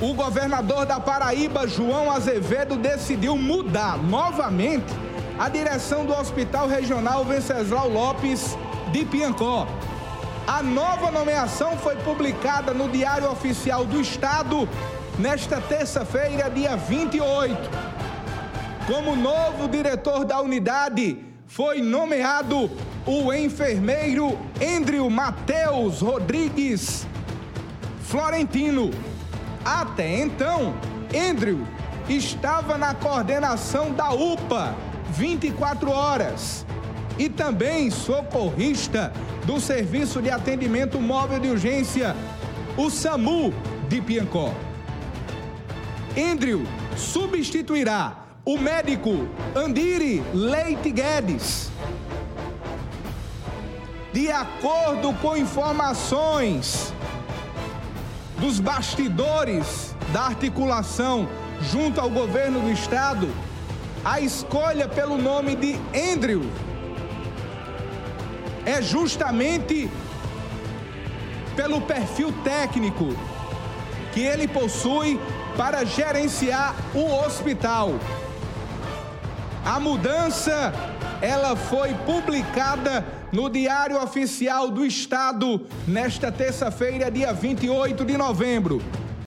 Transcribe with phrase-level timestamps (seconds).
[0.00, 4.92] o governador da Paraíba, João Azevedo, decidiu mudar novamente
[5.38, 8.56] a direção do Hospital Regional Venceslau Lopes
[8.92, 9.66] de Piancó.
[10.46, 14.68] A nova nomeação foi publicada no Diário Oficial do Estado
[15.18, 17.56] nesta terça-feira, dia 28.
[18.86, 22.70] Como novo diretor da unidade, foi nomeado
[23.04, 27.06] o enfermeiro Andrew Mateus Rodrigues
[28.02, 28.90] Florentino.
[29.66, 30.72] Até então,
[31.12, 31.66] Andrew
[32.08, 34.76] estava na coordenação da UPA
[35.10, 36.64] 24 horas
[37.18, 39.12] e também socorrista
[39.44, 42.14] do Serviço de Atendimento Móvel de Urgência,
[42.76, 43.52] o SAMU
[43.88, 44.54] de Piancó.
[46.16, 46.62] Andrew
[46.96, 51.72] substituirá o médico Andiri Leite Guedes.
[54.12, 56.94] De acordo com informações
[58.38, 61.28] dos bastidores da articulação
[61.72, 63.28] junto ao governo do estado,
[64.04, 65.76] a escolha pelo nome de
[66.12, 66.42] Andrew
[68.64, 69.88] é justamente
[71.54, 73.16] pelo perfil técnico
[74.12, 75.20] que ele possui
[75.56, 77.94] para gerenciar o hospital.
[79.64, 80.72] A mudança
[81.20, 88.80] ela foi publicada no Diário Oficial do Estado nesta terça-feira, dia 28 de novembro.